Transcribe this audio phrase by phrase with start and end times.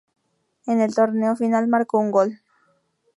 [0.65, 2.41] En el torneo final marcó un gol.